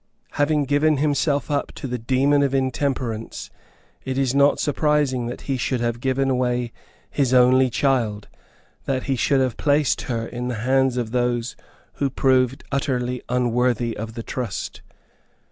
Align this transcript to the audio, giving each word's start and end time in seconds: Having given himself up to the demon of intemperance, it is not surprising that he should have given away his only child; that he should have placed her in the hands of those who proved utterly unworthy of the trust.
Having 0.31 0.65
given 0.65 0.97
himself 0.97 1.51
up 1.51 1.71
to 1.73 1.85
the 1.85 1.99
demon 1.99 2.41
of 2.41 2.55
intemperance, 2.55 3.51
it 4.03 4.17
is 4.17 4.33
not 4.33 4.59
surprising 4.59 5.27
that 5.27 5.41
he 5.41 5.57
should 5.57 5.79
have 5.79 5.99
given 5.99 6.27
away 6.27 6.71
his 7.11 7.35
only 7.35 7.69
child; 7.69 8.27
that 8.85 9.03
he 9.03 9.15
should 9.15 9.41
have 9.41 9.57
placed 9.57 10.01
her 10.09 10.25
in 10.25 10.47
the 10.47 10.55
hands 10.65 10.97
of 10.97 11.11
those 11.11 11.55
who 11.97 12.09
proved 12.09 12.63
utterly 12.71 13.21
unworthy 13.29 13.95
of 13.95 14.15
the 14.15 14.23
trust. 14.23 14.81